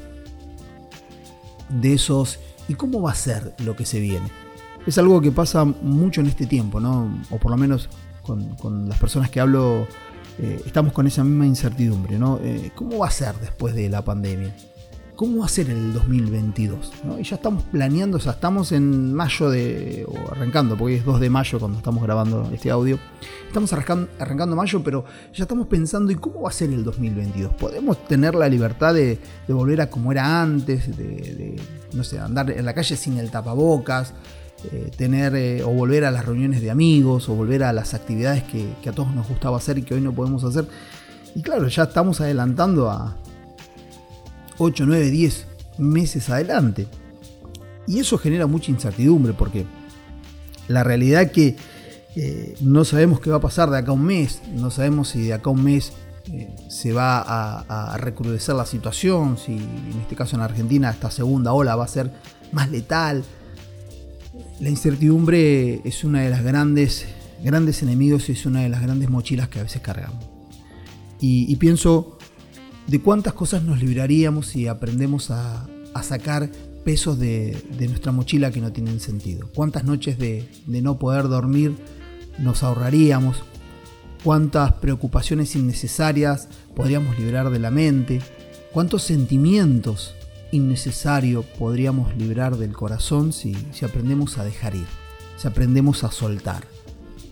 De 1.68 1.94
esos, 1.94 2.38
¿Y 2.68 2.74
cómo 2.74 3.02
va 3.02 3.12
a 3.12 3.14
ser 3.14 3.54
lo 3.58 3.76
que 3.76 3.84
se 3.86 4.00
viene? 4.00 4.30
Es 4.86 4.98
algo 4.98 5.20
que 5.20 5.32
pasa 5.32 5.64
mucho 5.64 6.20
en 6.20 6.28
este 6.28 6.46
tiempo, 6.46 6.80
¿no? 6.80 7.22
O 7.30 7.38
por 7.38 7.50
lo 7.50 7.56
menos 7.56 7.88
con, 8.22 8.88
las 8.88 8.98
personas 8.98 9.30
que 9.30 9.40
hablo, 9.40 9.86
eh, 10.38 10.60
estamos 10.66 10.92
con 10.92 11.06
esa 11.06 11.24
misma 11.24 11.46
incertidumbre, 11.46 12.18
¿no? 12.18 12.38
Eh, 12.42 12.70
¿Cómo 12.74 12.98
va 12.98 13.08
a 13.08 13.10
ser 13.10 13.34
después 13.36 13.74
de 13.74 13.88
la 13.88 14.04
pandemia? 14.04 14.54
¿Cómo 15.16 15.38
va 15.38 15.46
a 15.46 15.48
ser 15.48 15.70
el 15.70 15.94
2022? 15.94 16.92
Y 17.18 17.22
ya 17.22 17.36
estamos 17.36 17.62
planeando, 17.62 18.18
o 18.18 18.20
sea, 18.20 18.32
estamos 18.32 18.70
en 18.72 19.14
mayo 19.14 19.48
de, 19.48 20.04
o 20.06 20.30
arrancando, 20.30 20.76
porque 20.76 20.96
es 20.96 21.06
2 21.06 21.20
de 21.20 21.30
mayo 21.30 21.58
cuando 21.58 21.78
estamos 21.78 22.02
grabando 22.02 22.50
este 22.52 22.70
audio. 22.70 22.98
Estamos 23.46 23.72
arrancando, 23.72 24.54
mayo, 24.54 24.84
pero 24.84 25.06
ya 25.32 25.44
estamos 25.44 25.68
pensando, 25.68 26.12
¿y 26.12 26.16
cómo 26.16 26.42
va 26.42 26.50
a 26.50 26.52
ser 26.52 26.70
el 26.70 26.84
2022? 26.84 27.54
¿Podemos 27.54 28.04
tener 28.04 28.34
la 28.34 28.46
libertad 28.46 28.92
de, 28.92 29.18
volver 29.48 29.80
a 29.80 29.88
como 29.88 30.12
era 30.12 30.42
antes? 30.42 30.94
De, 30.94 31.56
no 31.94 32.04
sé, 32.04 32.18
andar 32.18 32.50
en 32.50 32.66
la 32.66 32.74
calle 32.74 32.94
sin 32.94 33.16
el 33.16 33.30
tapabocas, 33.30 34.12
eh, 34.70 34.90
tener 34.98 35.34
eh, 35.34 35.62
o 35.62 35.70
volver 35.70 36.04
a 36.04 36.10
las 36.10 36.26
reuniones 36.26 36.60
de 36.60 36.70
amigos, 36.70 37.30
o 37.30 37.34
volver 37.34 37.64
a 37.64 37.72
las 37.72 37.94
actividades 37.94 38.42
que 38.42 38.86
a 38.86 38.92
todos 38.92 39.14
nos 39.14 39.26
gustaba 39.26 39.56
hacer 39.56 39.78
y 39.78 39.82
que 39.82 39.94
hoy 39.94 40.02
no 40.02 40.12
podemos 40.12 40.44
hacer. 40.44 40.66
Y 41.34 41.40
claro, 41.40 41.68
ya 41.68 41.84
estamos 41.84 42.20
adelantando 42.20 42.90
a, 42.90 43.16
8, 44.58 44.84
9, 44.86 45.10
10 45.10 45.46
meses 45.78 46.30
adelante. 46.30 46.86
Y 47.86 48.00
eso 48.00 48.18
genera 48.18 48.46
mucha 48.46 48.70
incertidumbre 48.70 49.32
porque 49.32 49.64
la 50.68 50.82
realidad 50.82 51.30
que 51.30 51.56
eh, 52.16 52.54
no 52.60 52.84
sabemos 52.84 53.20
qué 53.20 53.30
va 53.30 53.36
a 53.36 53.40
pasar 53.40 53.70
de 53.70 53.78
acá 53.78 53.90
a 53.90 53.94
un 53.94 54.04
mes, 54.04 54.42
no 54.54 54.70
sabemos 54.70 55.08
si 55.10 55.26
de 55.26 55.34
acá 55.34 55.50
a 55.50 55.52
un 55.52 55.62
mes 55.62 55.92
eh, 56.32 56.48
se 56.68 56.92
va 56.92 57.20
a, 57.20 57.96
recrudecer 57.98 58.54
la 58.54 58.66
situación, 58.66 59.38
si 59.38 59.52
en 59.52 60.00
este 60.00 60.16
caso 60.16 60.36
en 60.36 60.42
Argentina 60.42 60.90
esta 60.90 61.10
segunda 61.10 61.52
ola 61.52 61.76
va 61.76 61.84
a 61.84 61.88
ser 61.88 62.10
más 62.52 62.70
letal. 62.70 63.22
La 64.60 64.68
incertidumbre 64.68 65.80
es 65.84 66.04
una 66.04 66.22
de 66.22 66.30
las 66.30 66.42
grandes, 66.42 67.06
grandes 67.44 67.82
enemigos 67.82 68.28
y 68.28 68.32
es 68.32 68.46
una 68.46 68.62
de 68.62 68.70
las 68.70 68.82
grandes 68.82 69.08
mochilas 69.10 69.48
que 69.48 69.60
a 69.60 69.62
veces 69.62 69.80
cargamos. 69.82 70.24
Y 71.18 71.54
pienso 71.56 72.15
de 72.86 73.00
cuántas 73.00 73.32
cosas 73.32 73.62
nos 73.62 73.80
libraríamos 73.80 74.46
si 74.46 74.66
aprendemos 74.66 75.30
a, 75.30 75.66
sacar 76.02 76.50
pesos 76.84 77.18
de, 77.18 77.56
nuestra 77.88 78.12
mochila 78.12 78.50
que 78.50 78.60
no 78.60 78.70
tienen 78.70 79.00
sentido. 79.00 79.48
Cuántas 79.54 79.84
noches 79.84 80.18
de, 80.18 80.46
no 80.66 80.98
poder 80.98 81.28
dormir 81.28 81.74
nos 82.38 82.62
ahorraríamos. 82.62 83.42
Cuántas 84.22 84.72
preocupaciones 84.74 85.56
innecesarias 85.56 86.48
podríamos 86.74 87.18
liberar 87.18 87.50
de 87.50 87.58
la 87.58 87.70
mente. 87.70 88.20
Cuántos 88.72 89.02
sentimientos 89.02 90.14
innecesarios 90.52 91.44
podríamos 91.58 92.14
librar 92.16 92.56
del 92.56 92.72
corazón 92.72 93.32
si, 93.32 93.56
si 93.72 93.84
aprendemos 93.84 94.38
a 94.38 94.44
dejar 94.44 94.74
ir, 94.74 94.86
si 95.38 95.48
aprendemos 95.48 96.04
a 96.04 96.12
soltar. 96.12 96.66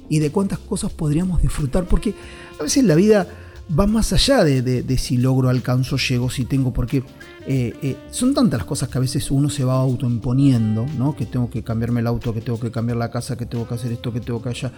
y 0.09 0.19
de 0.19 0.31
cuántas 0.31 0.59
cosas 0.59 0.93
podríamos 0.93 1.41
disfrutar, 1.41 1.87
porque 1.87 2.15
a 2.59 2.63
veces 2.63 2.85
la 2.85 2.95
vida 2.95 3.27
va 3.69 3.87
más 3.87 4.13
allá 4.13 4.45
de, 4.45 4.99
si 4.99 5.17
logro, 5.17 5.49
alcanzo, 5.49 5.97
llego, 5.97 6.31
si 6.31 6.45
tengo, 6.45 6.73
porque 6.73 7.03
eh, 7.47 7.75
eh, 7.83 7.97
son 8.11 8.35
tantas 8.35 8.61
las 8.61 8.67
cosas 8.67 8.89
que 8.89 8.99
a 8.99 9.01
veces 9.01 9.31
uno 9.31 9.49
se 9.49 9.65
va 9.65 9.75
autoimponiendo, 9.75 10.87
¿no? 10.99 11.17
Que 11.17 11.27
tengo 11.27 11.51
que 11.51 11.63
cambiarme 11.63 12.01
el 12.01 12.07
auto, 12.07 12.35
que 12.35 12.41
tengo 12.41 12.61
que 12.61 12.71
cambiar 12.71 12.99
la 12.99 13.11
casa, 13.11 13.37
que 13.37 13.47
tengo 13.47 13.67
que 13.67 13.75
hacer 13.75 13.93
esto, 13.93 14.13
que 14.13 14.21
tengo 14.21 14.43
que 14.43 14.51
allá. 14.51 14.73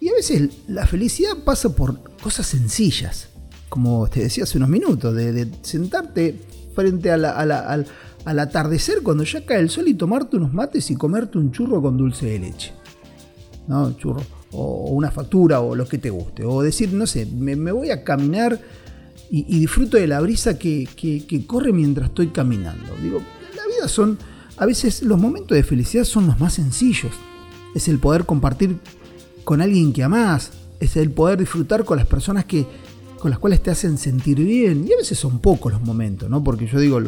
Y 0.00 0.08
a 0.08 0.12
veces 0.12 0.50
la 0.68 0.86
felicidad 0.86 1.38
pasa 1.44 1.74
por 1.74 2.00
cosas 2.22 2.46
sencillas, 2.46 3.28
como 3.68 4.06
te 4.08 4.20
decía 4.20 4.44
hace 4.44 4.58
unos 4.58 4.68
minutos, 4.68 5.14
de, 5.14 5.50
sentarte 5.62 6.40
frente 6.74 7.10
al, 7.10 7.24
al 7.24 8.38
atardecer 8.38 9.02
cuando 9.02 9.24
ya 9.24 9.44
cae 9.44 9.58
el 9.58 9.70
sol 9.70 9.88
y 9.88 9.94
tomarte 9.94 10.36
unos 10.36 10.52
mates 10.52 10.90
y 10.90 10.96
comerte 10.96 11.38
un 11.38 11.50
churro 11.50 11.82
con 11.82 11.96
dulce 11.96 12.26
de 12.26 12.38
leche. 12.38 12.72
¿No? 13.66 13.92
Churro 13.96 14.37
o 14.52 14.88
una 14.90 15.10
factura 15.10 15.60
o 15.60 15.74
lo 15.74 15.86
que 15.86 15.98
te 15.98 16.10
guste. 16.10 16.44
O 16.44 16.62
decir, 16.62 16.92
no 16.92 17.06
sé, 17.06 17.26
me, 17.26 17.54
voy 17.72 17.90
a 17.90 18.04
caminar 18.04 18.60
y, 19.30 19.42
disfruto 19.58 19.96
de 19.96 20.06
la 20.06 20.20
brisa 20.20 20.58
que, 20.58 20.88
corre 21.46 21.72
mientras 21.72 22.08
estoy 22.08 22.28
caminando. 22.28 22.94
Digo, 23.02 23.20
la 23.54 23.66
vida 23.66 23.88
son, 23.88 24.18
a 24.56 24.66
veces 24.66 25.02
los 25.02 25.18
momentos 25.18 25.56
de 25.56 25.62
felicidad 25.62 26.04
son 26.04 26.26
los 26.26 26.40
más 26.40 26.54
sencillos. 26.54 27.12
Es 27.74 27.88
el 27.88 27.98
poder 27.98 28.24
compartir 28.24 28.78
con 29.44 29.60
alguien 29.60 29.92
que 29.92 30.02
amás, 30.02 30.52
es 30.80 30.96
el 30.96 31.10
poder 31.10 31.38
disfrutar 31.38 31.84
con 31.84 31.98
las 31.98 32.06
personas 32.06 32.44
que, 32.44 32.66
con 33.18 33.30
las 33.30 33.38
cuales 33.38 33.62
te 33.62 33.70
hacen 33.70 33.98
sentir 33.98 34.38
bien. 34.38 34.86
Y 34.88 34.92
a 34.92 34.96
veces 34.96 35.18
son 35.18 35.40
pocos 35.40 35.72
los 35.72 35.82
momentos, 35.82 36.30
¿no? 36.30 36.42
Porque 36.42 36.66
yo 36.66 36.80
digo, 36.80 37.00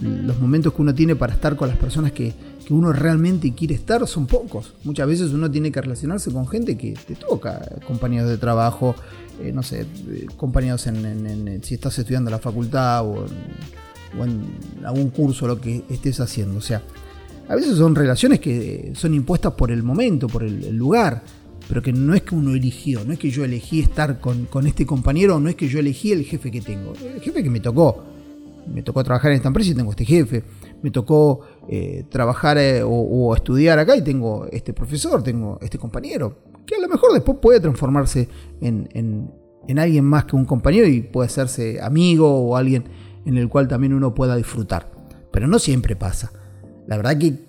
los 0.00 0.38
momentos 0.40 0.72
que 0.72 0.82
uno 0.82 0.94
tiene 0.94 1.16
para 1.16 1.34
estar 1.34 1.56
con 1.56 1.68
las 1.68 1.76
personas 1.76 2.12
que, 2.12 2.32
que 2.66 2.74
uno 2.74 2.92
realmente 2.92 3.52
quiere 3.54 3.74
estar 3.74 4.06
son 4.06 4.26
pocos. 4.26 4.74
Muchas 4.84 5.06
veces 5.06 5.32
uno 5.32 5.50
tiene 5.50 5.72
que 5.72 5.80
relacionarse 5.80 6.30
con 6.30 6.46
gente 6.46 6.76
que 6.76 6.94
te 7.06 7.14
toca, 7.14 7.60
compañeros 7.86 8.28
de 8.28 8.38
trabajo, 8.38 8.94
eh, 9.40 9.52
no 9.52 9.62
sé, 9.62 9.82
eh, 9.82 10.26
compañeros 10.36 10.86
en, 10.86 11.60
si 11.62 11.74
estás 11.74 11.98
estudiando 11.98 12.28
en 12.28 12.32
la 12.32 12.38
facultad 12.38 13.06
o 13.06 13.24
en, 14.22 14.42
algún 14.84 15.10
curso, 15.10 15.46
lo 15.46 15.60
que 15.60 15.84
estés 15.88 16.20
haciendo. 16.20 16.58
O 16.58 16.60
sea, 16.60 16.82
a 17.48 17.54
veces 17.54 17.76
son 17.76 17.94
relaciones 17.94 18.40
que 18.40 18.92
son 18.94 19.14
impuestas 19.14 19.52
por 19.52 19.70
el 19.70 19.82
momento, 19.82 20.26
por 20.26 20.42
el, 20.42 20.76
lugar, 20.76 21.22
pero 21.68 21.82
que 21.82 21.92
no 21.92 22.14
es 22.14 22.22
que 22.22 22.34
uno 22.34 22.54
eligió, 22.54 23.04
no 23.04 23.12
es 23.12 23.18
que 23.18 23.30
yo 23.30 23.44
elegí 23.44 23.80
estar 23.80 24.20
con, 24.20 24.46
con 24.46 24.66
este 24.66 24.84
compañero, 24.84 25.40
no 25.40 25.48
es 25.48 25.54
que 25.54 25.68
yo 25.68 25.78
elegí 25.78 26.12
el 26.12 26.24
jefe 26.24 26.50
que 26.50 26.60
tengo, 26.60 26.92
el 27.14 27.20
jefe 27.20 27.42
que 27.42 27.50
me 27.50 27.60
tocó. 27.60 28.07
Me 28.72 28.82
tocó 28.82 29.02
trabajar 29.02 29.30
en 29.30 29.36
esta 29.36 29.48
empresa 29.48 29.70
y 29.70 29.74
tengo 29.74 29.90
este 29.90 30.04
jefe 30.04 30.44
me 30.82 30.90
tocó 30.90 31.40
eh, 31.68 32.04
trabajar 32.08 32.58
eh, 32.58 32.82
o, 32.84 33.34
estudiar 33.34 33.78
acá 33.78 33.96
y 33.96 34.02
tengo 34.02 34.46
este 34.50 34.72
profesor, 34.72 35.22
tengo 35.22 35.58
este 35.60 35.78
compañero, 35.78 36.38
que 36.66 36.76
a 36.76 36.80
lo 36.80 36.88
mejor 36.88 37.12
después 37.12 37.38
puede 37.40 37.60
transformarse 37.60 38.28
en, 38.60 39.30
alguien 39.76 40.04
más 40.04 40.24
que 40.24 40.36
un 40.36 40.44
compañero 40.44 40.86
y 40.86 41.02
puede 41.02 41.26
hacerse 41.26 41.80
amigo 41.80 42.30
o 42.30 42.56
alguien 42.56 42.84
en 43.24 43.36
el 43.36 43.48
cual 43.48 43.68
también 43.68 43.92
uno 43.92 44.14
pueda 44.14 44.36
disfrutar. 44.36 44.90
Pero 45.30 45.46
no 45.46 45.58
siempre 45.58 45.94
pasa. 45.94 46.32
La 46.86 46.96
verdad 46.96 47.18
que 47.18 47.48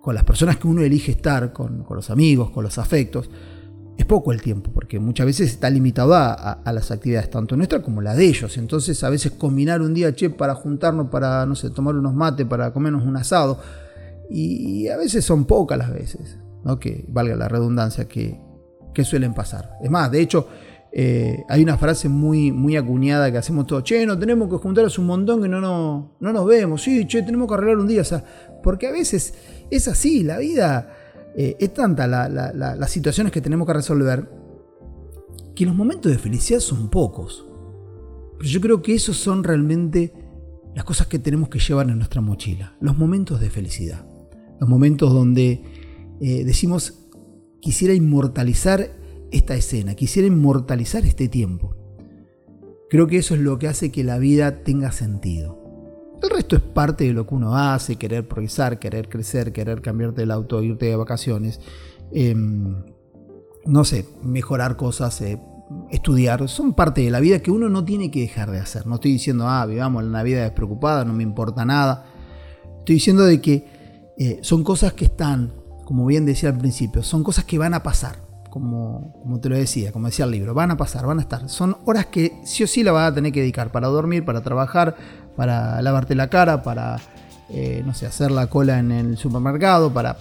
con 0.00 0.14
las 0.14 0.24
personas 0.24 0.56
que 0.56 0.66
uno 0.66 0.82
elige 0.82 1.12
estar, 1.12 1.52
con 1.52 1.86
los 1.88 2.10
amigos, 2.10 2.50
con 2.50 2.64
los 2.64 2.78
afectos, 2.78 3.30
es 4.00 4.06
poco 4.06 4.32
el 4.32 4.40
tiempo, 4.40 4.70
porque 4.72 4.98
muchas 4.98 5.26
veces 5.26 5.50
está 5.50 5.68
limitado 5.68 6.14
a, 6.14 6.62
las 6.64 6.90
actividades 6.90 7.28
tanto 7.28 7.54
nuestras 7.54 7.82
como 7.82 8.00
las 8.00 8.16
de 8.16 8.26
ellos. 8.26 8.56
Entonces, 8.56 9.04
a 9.04 9.10
veces 9.10 9.32
combinar 9.32 9.82
un 9.82 9.92
día, 9.92 10.14
che, 10.14 10.30
para 10.30 10.54
juntarnos, 10.54 11.08
para, 11.08 11.44
no 11.44 11.54
sé, 11.54 11.68
tomar 11.70 11.94
unos 11.94 12.14
mates, 12.14 12.46
para 12.46 12.72
comernos 12.72 13.04
un 13.04 13.16
asado, 13.16 13.58
y 14.30 14.88
a 14.88 14.96
veces 14.96 15.24
son 15.24 15.44
pocas 15.44 15.76
las 15.76 15.92
veces, 15.92 16.38
¿no? 16.64 16.78
Que 16.78 17.04
valga 17.08 17.36
la 17.36 17.48
redundancia, 17.48 18.08
que, 18.08 18.40
suelen 19.02 19.32
pasar. 19.32 19.78
Es 19.82 19.90
más, 19.90 20.10
de 20.10 20.20
hecho, 20.20 20.46
eh, 20.92 21.42
hay 21.48 21.62
una 21.62 21.78
frase 21.78 22.10
muy, 22.10 22.52
muy 22.52 22.76
acuñada 22.76 23.32
que 23.32 23.38
hacemos 23.38 23.66
todos, 23.66 23.82
che, 23.82 24.04
no 24.04 24.18
tenemos 24.18 24.50
que 24.50 24.56
juntarnos 24.56 24.98
un 24.98 25.06
montón 25.06 25.40
que 25.40 25.48
no, 25.48 25.58
no, 25.58 26.16
no 26.20 26.32
nos 26.32 26.46
vemos, 26.46 26.82
sí, 26.82 27.06
che, 27.06 27.22
tenemos 27.22 27.48
que 27.48 27.54
arreglar 27.54 27.78
un 27.78 27.88
día, 27.88 28.02
o 28.02 28.04
sea, 28.04 28.22
porque 28.62 28.86
a 28.88 28.92
veces 28.92 29.32
es 29.70 29.88
así, 29.88 30.22
la 30.22 30.36
vida 30.36 30.99
eh, 31.36 31.56
es 31.58 31.72
tanta 31.72 32.06
las 32.06 32.90
situaciones 32.90 33.32
que 33.32 33.40
tenemos 33.40 33.66
que 33.66 33.72
resolver 33.72 34.28
que 35.54 35.66
los 35.66 35.74
momentos 35.74 36.10
de 36.10 36.18
felicidad 36.18 36.60
son 36.60 36.90
pocos. 36.90 37.46
Pero 38.38 38.48
yo 38.48 38.60
creo 38.60 38.82
que 38.82 38.94
esos 38.94 39.16
son 39.16 39.44
realmente 39.44 40.14
las 40.74 40.84
cosas 40.84 41.06
que 41.06 41.18
tenemos 41.18 41.48
que 41.48 41.58
llevar 41.58 41.88
en 41.90 41.98
nuestra 41.98 42.20
mochila. 42.20 42.76
Los 42.80 42.96
momentos 42.96 43.40
de 43.40 43.50
felicidad. 43.50 44.06
Los 44.58 44.68
momentos 44.68 45.12
donde 45.12 45.62
eh, 46.20 46.44
decimos, 46.44 47.08
quisiera 47.60 47.94
inmortalizar 47.94 48.96
esta 49.30 49.54
escena, 49.54 49.94
quisiera 49.94 50.26
inmortalizar 50.26 51.04
este 51.04 51.28
tiempo. 51.28 51.76
Creo 52.88 53.06
que 53.06 53.18
eso 53.18 53.34
es 53.34 53.40
lo 53.40 53.58
que 53.58 53.68
hace 53.68 53.92
que 53.92 54.02
la 54.02 54.18
vida 54.18 54.62
tenga 54.64 54.92
sentido. 54.92 55.59
El 56.22 56.30
resto 56.30 56.56
es 56.56 56.62
parte 56.62 57.04
de 57.04 57.12
lo 57.12 57.26
que 57.26 57.34
uno 57.34 57.56
hace, 57.56 57.96
querer 57.96 58.28
progresar, 58.28 58.78
querer 58.78 59.08
crecer, 59.08 59.52
querer 59.52 59.80
cambiarte 59.80 60.22
el 60.22 60.30
auto, 60.30 60.62
irte 60.62 60.86
de 60.86 60.96
vacaciones, 60.96 61.60
em, 62.12 62.84
no 63.64 63.84
sé, 63.84 64.06
mejorar 64.22 64.76
cosas, 64.76 65.20
eh, 65.22 65.40
estudiar, 65.90 66.48
son 66.48 66.74
parte 66.74 67.00
de 67.02 67.10
la 67.10 67.20
vida 67.20 67.40
que 67.40 67.50
uno 67.50 67.68
no 67.68 67.84
tiene 67.84 68.10
que 68.10 68.20
dejar 68.20 68.50
de 68.50 68.58
hacer. 68.58 68.86
No 68.86 68.96
estoy 68.96 69.12
diciendo, 69.12 69.48
ah, 69.48 69.64
vivamos 69.66 70.04
la 70.04 70.22
vida 70.22 70.42
despreocupada, 70.42 71.04
no 71.04 71.12
me 71.12 71.22
importa 71.22 71.64
nada. 71.64 72.06
Estoy 72.78 72.96
diciendo 72.96 73.24
de 73.24 73.40
que 73.40 74.12
eh, 74.18 74.38
son 74.42 74.64
cosas 74.64 74.92
que 74.92 75.06
están, 75.06 75.54
como 75.84 76.04
bien 76.06 76.26
decía 76.26 76.50
al 76.50 76.58
principio, 76.58 77.02
son 77.02 77.22
cosas 77.22 77.44
que 77.44 77.58
van 77.58 77.74
a 77.74 77.82
pasar. 77.82 78.28
Como, 78.50 79.12
como 79.22 79.38
te 79.38 79.48
lo 79.48 79.56
decía, 79.56 79.92
como 79.92 80.06
decía 80.06 80.24
el 80.24 80.32
libro, 80.32 80.54
van 80.54 80.72
a 80.72 80.76
pasar, 80.76 81.06
van 81.06 81.18
a 81.18 81.22
estar. 81.22 81.48
Son 81.48 81.76
horas 81.84 82.06
que 82.06 82.40
sí 82.44 82.64
o 82.64 82.66
sí 82.66 82.82
la 82.82 82.90
vas 82.90 83.12
a 83.12 83.14
tener 83.14 83.30
que 83.30 83.40
dedicar 83.40 83.70
para 83.70 83.86
dormir, 83.86 84.24
para 84.24 84.42
trabajar, 84.42 84.96
para 85.36 85.80
lavarte 85.82 86.14
la 86.14 86.28
cara, 86.28 86.62
para, 86.62 86.96
eh, 87.48 87.82
no 87.84 87.94
sé, 87.94 88.06
hacer 88.06 88.30
la 88.30 88.48
cola 88.48 88.78
en 88.78 88.92
el 88.92 89.16
supermercado, 89.16 89.92
para, 89.92 90.16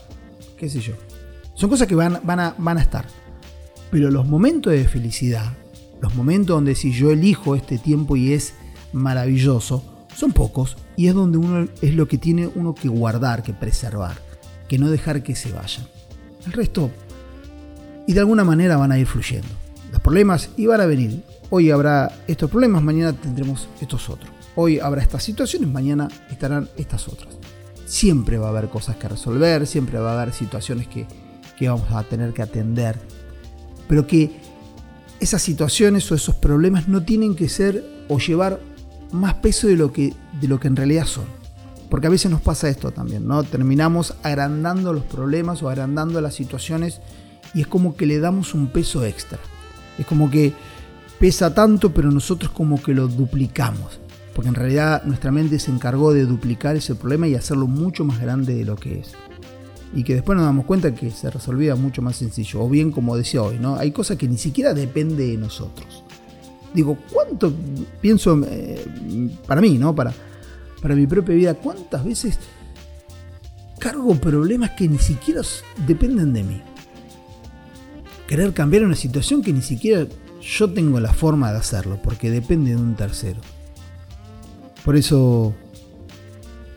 qué 0.58 0.70
sé 0.70 0.80
yo. 0.80 0.94
Son 1.54 1.70
cosas 1.70 1.88
que 1.88 1.96
van, 1.96 2.20
van, 2.24 2.40
a, 2.40 2.56
van 2.58 2.78
a 2.78 2.82
estar. 2.82 3.06
Pero 3.92 4.12
los 4.12 4.28
momentos 4.28 4.74
de 4.74 4.88
felicidad, 4.88 5.54
los 6.02 6.16
momentos 6.16 6.56
donde 6.56 6.76
si 6.76 6.92
yo 6.92 7.12
elijo 7.12 7.56
este 7.56 7.78
tiempo 7.78 8.16
y 8.16 8.34
es 8.34 8.54
maravilloso, 8.94 9.84
son 10.16 10.32
pocos 10.32 10.78
y 10.96 11.08
es 11.08 11.14
donde 11.14 11.38
uno 11.38 11.68
es 11.82 11.96
lo 11.96 12.08
que 12.08 12.18
tiene 12.18 12.48
uno 12.48 12.76
que 12.76 12.88
guardar, 12.88 13.44
que 13.44 13.54
preservar, 13.54 14.18
que 14.68 14.78
no 14.78 14.90
dejar 14.90 15.24
que 15.24 15.36
se 15.36 15.52
vayan. 15.52 15.88
El 16.46 16.54
resto, 16.54 16.90
y 18.10 18.14
de 18.14 18.20
alguna 18.22 18.44
manera 18.44 18.76
van 18.76 18.92
a 18.92 18.98
ir 18.98 19.06
fluyendo. 19.06 19.48
Los 19.92 20.02
problemas 20.02 20.50
iban 20.58 20.82
a 20.82 20.86
venir. 20.86 21.24
Hoy 21.52 21.72
habrá 21.72 22.12
estos 22.28 22.50
problemas, 22.50 22.84
mañana 22.84 23.12
tendremos 23.14 23.68
estos 23.82 24.08
otros. 24.10 24.30
Hoy 24.56 24.80
habrá 24.80 25.02
estas 25.02 25.24
situaciones, 25.24 25.68
mañana 25.68 26.08
estarán 26.30 26.70
estas 26.78 27.08
otras. 27.08 27.38
Siempre 27.86 28.38
va 28.38 28.48
a 28.48 28.50
haber 28.50 28.70
cosas 28.70 28.98
que 28.98 29.08
resolver, 29.08 29.66
siempre 29.66 29.98
va 29.98 30.12
a 30.12 30.22
haber 30.22 30.34
situaciones 30.34 30.88
que, 30.88 31.08
vamos 31.68 31.92
a 31.92 32.04
tener 32.04 32.34
que 32.34 32.44
atender. 32.44 33.00
Pero 33.88 34.06
que 34.06 34.32
esas 35.20 35.42
situaciones 35.42 36.12
o 36.12 36.16
esos 36.16 36.36
problemas 36.36 36.88
no 36.88 37.04
tienen 37.04 37.36
que 37.36 37.50
ser 37.50 37.84
o 38.10 38.20
llevar 38.20 38.60
más 39.12 39.34
peso 39.36 39.68
de 39.68 39.76
lo 39.76 39.92
que, 39.92 40.14
de 40.40 40.48
lo 40.48 40.60
que 40.60 40.68
en 40.68 40.76
realidad 40.76 41.06
son. 41.06 41.26
Porque 41.90 42.06
a 42.06 42.12
veces 42.12 42.30
nos 42.30 42.42
pasa 42.42 42.70
esto 42.70 42.92
también, 42.92 43.28
¿no? 43.28 43.44
Terminamos 43.44 44.14
agrandando 44.22 44.94
los 44.94 45.04
problemas 45.04 45.64
o 45.64 45.70
agrandando 45.70 46.22
las 46.22 46.36
situaciones 46.36 47.02
y 47.56 47.62
es 47.62 47.68
como 47.68 47.98
que 47.98 48.06
le 48.06 48.20
damos 48.20 48.54
un 48.54 48.68
peso 48.68 49.04
extra. 49.04 49.40
Es 49.98 50.06
como 50.06 50.30
que 50.30 50.54
pesa 51.20 51.54
tanto, 51.54 51.94
pero 51.94 52.12
nosotros 52.12 52.52
como 52.52 52.82
que 52.82 52.94
lo 52.94 53.08
duplicamos 53.08 54.00
porque 54.40 54.48
en 54.48 54.56
realidad 54.56 55.04
nuestra 55.04 55.34
mente 55.34 55.60
se 55.60 55.70
encargó 55.70 56.14
de 56.14 56.24
duplicar 56.24 56.78
ese 56.78 56.96
problema 56.96 57.28
y 57.28 57.36
hacerlo 57.36 57.68
mucho 57.68 58.06
más 58.06 58.22
grande 58.22 58.56
de 58.56 58.64
lo 58.64 58.78
que 58.78 59.00
es. 59.00 59.12
Y 59.94 60.06
que 60.06 60.14
después 60.14 60.38
nos 60.38 60.46
damos 60.46 60.66
cuenta 60.66 60.96
que 60.96 61.12
se 61.12 61.30
resolvía 61.30 61.76
mucho 61.76 62.02
más 62.02 62.16
sencillo. 62.16 62.62
O 62.62 62.70
bien, 62.70 62.90
como 62.90 63.18
decía 63.18 63.42
hoy, 63.42 63.60
¿no? 63.60 63.76
Hay 63.76 63.92
cosas 63.92 64.16
que 64.16 64.30
ni 64.30 64.38
siquiera 64.38 64.74
depende 64.74 65.28
de 65.28 65.36
nosotros. 65.36 66.06
Digo, 66.74 66.98
¿cuánto 67.12 67.52
pienso 68.00 68.40
eh, 68.48 68.86
para 69.46 69.60
mí, 69.60 69.78
¿no? 69.78 69.94
Para, 69.94 70.14
para 70.82 70.96
mi 70.96 71.06
propia 71.06 71.36
vida, 71.36 71.54
¿cuántas 71.56 72.06
veces 72.06 72.40
cargo 73.78 74.16
problemas 74.16 74.70
que 74.70 74.88
ni 74.88 75.00
siquiera 75.00 75.42
dependen 75.86 76.32
de 76.32 76.44
mí? 76.44 76.62
Querer 78.26 78.54
cambiar 78.54 78.86
una 78.86 78.96
situación 78.96 79.42
que 79.42 79.52
ni 79.52 79.64
siquiera 79.64 80.08
yo 80.50 80.72
tengo 80.72 81.00
la 81.00 81.14
forma 81.14 81.52
de 81.52 81.60
hacerlo, 81.60 82.00
porque 82.02 82.32
depende 82.32 82.72
de 82.72 82.78
un 82.78 82.96
tercero. 82.96 83.40
Por 84.84 84.96
eso, 84.96 85.54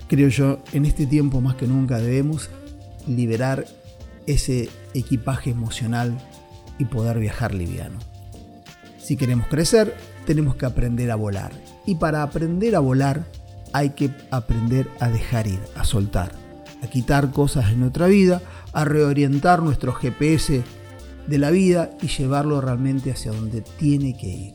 creo 0.09 0.29
yo, 0.29 0.59
en 0.73 0.85
este 0.85 1.07
tiempo 1.07 1.41
más 1.41 1.57
que 1.57 1.67
nunca 1.67 1.99
debemos 1.99 2.51
liberar 3.07 3.65
ese 4.27 4.69
equipaje 4.95 5.51
emocional 5.51 6.19
y 6.79 6.85
poder 6.85 7.19
viajar 7.19 7.55
liviano. 7.55 7.99
Si 8.99 9.17
queremos 9.17 9.47
crecer, 9.47 9.97
tenemos 10.27 10.57
que 10.57 10.67
aprender 10.67 11.11
a 11.11 11.17
volar. 11.17 11.53
Y 11.87 11.95
para 11.97 12.23
aprender 12.23 12.77
a 12.77 12.81
volar, 12.81 13.25
hay 13.73 13.91
que 13.91 14.11
aprender 14.31 14.89
a 15.01 15.09
dejar 15.09 15.47
ir, 15.47 15.61
a 15.77 15.85
soltar, 15.85 16.33
a 16.83 16.87
quitar 16.89 17.31
cosas 17.31 17.71
en 17.71 17.81
nuestra 17.81 18.07
vida, 18.07 18.43
a 18.73 18.85
reorientar 18.85 19.63
nuestro 19.63 19.93
GPS 19.93 20.63
de 21.27 21.39
la 21.39 21.51
vida 21.51 21.91
y 22.03 22.09
llevarlo 22.09 22.61
realmente 22.61 23.11
hacia 23.11 23.33
donde 23.33 23.61
tiene 23.61 24.17
que 24.17 24.27
ir. 24.27 24.55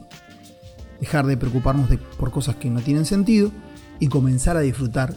Dejar 0.99 1.25
de 1.25 1.37
preocuparnos 1.37 1.89
por 2.17 2.31
cosas 2.31 2.55
que 2.55 2.69
no 2.69 2.81
tienen 2.81 3.05
sentido 3.05 3.51
y 3.99 4.07
comenzar 4.07 4.57
a 4.57 4.61
disfrutar 4.61 5.15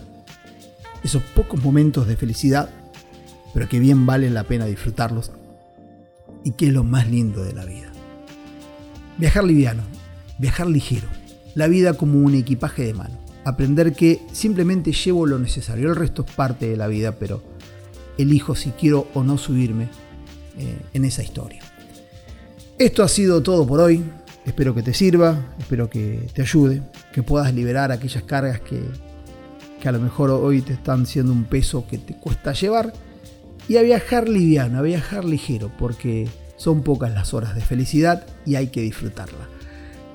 esos 1.02 1.22
pocos 1.22 1.62
momentos 1.62 2.06
de 2.06 2.16
felicidad, 2.16 2.70
pero 3.54 3.68
que 3.68 3.80
bien 3.80 4.06
valen 4.06 4.34
la 4.34 4.44
pena 4.44 4.66
disfrutarlos 4.66 5.32
y 6.44 6.52
que 6.52 6.66
es 6.66 6.72
lo 6.72 6.84
más 6.84 7.08
lindo 7.08 7.42
de 7.42 7.54
la 7.54 7.64
vida. 7.64 7.90
Viajar 9.18 9.44
liviano, 9.44 9.82
viajar 10.38 10.66
ligero, 10.66 11.08
la 11.54 11.68
vida 11.68 11.94
como 11.94 12.20
un 12.20 12.34
equipaje 12.34 12.84
de 12.84 12.94
mano. 12.94 13.18
Aprender 13.44 13.94
que 13.94 14.20
simplemente 14.32 14.92
llevo 14.92 15.26
lo 15.26 15.38
necesario, 15.38 15.88
el 15.88 15.96
resto 15.96 16.24
es 16.26 16.32
parte 16.34 16.68
de 16.68 16.76
la 16.76 16.86
vida, 16.86 17.12
pero 17.12 17.42
elijo 18.18 18.54
si 18.54 18.70
quiero 18.70 19.08
o 19.14 19.24
no 19.24 19.38
subirme 19.38 19.88
eh, 20.58 20.78
en 20.92 21.04
esa 21.04 21.22
historia. 21.22 21.62
Esto 22.78 23.02
ha 23.02 23.08
sido 23.08 23.42
todo 23.42 23.66
por 23.66 23.80
hoy. 23.80 24.02
Espero 24.46 24.74
que 24.74 24.82
te 24.82 24.94
sirva, 24.94 25.54
espero 25.58 25.90
que 25.90 26.28
te 26.32 26.42
ayude, 26.42 26.82
que 27.12 27.22
puedas 27.22 27.52
liberar 27.54 27.92
aquellas 27.92 28.22
cargas 28.22 28.60
que, 28.60 28.80
que 29.80 29.88
a 29.88 29.92
lo 29.92 30.00
mejor 30.00 30.30
hoy 30.30 30.62
te 30.62 30.72
están 30.72 31.06
siendo 31.06 31.32
un 31.32 31.44
peso 31.44 31.86
que 31.86 31.98
te 31.98 32.14
cuesta 32.14 32.52
llevar. 32.52 32.92
Y 33.68 33.76
a 33.76 33.82
viajar 33.82 34.28
liviano, 34.28 34.78
a 34.78 34.82
viajar 34.82 35.24
ligero, 35.24 35.70
porque 35.78 36.26
son 36.56 36.82
pocas 36.82 37.12
las 37.12 37.34
horas 37.34 37.54
de 37.54 37.60
felicidad 37.60 38.26
y 38.44 38.56
hay 38.56 38.68
que 38.68 38.80
disfrutarla. 38.80 39.48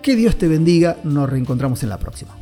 Que 0.01 0.15
Dios 0.15 0.37
te 0.37 0.47
bendiga, 0.47 0.97
nos 1.03 1.29
reencontramos 1.29 1.81
en 1.83 1.89
la 1.89 1.97
próxima. 1.97 2.35